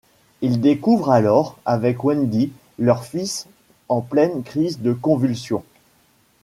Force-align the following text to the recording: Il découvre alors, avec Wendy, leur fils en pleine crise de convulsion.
Il 0.41 0.61
découvre 0.61 1.11
alors, 1.11 1.59
avec 1.63 2.03
Wendy, 2.03 2.51
leur 2.79 3.05
fils 3.05 3.45
en 3.87 4.01
pleine 4.01 4.41
crise 4.41 4.79
de 4.79 4.93
convulsion. 4.93 5.63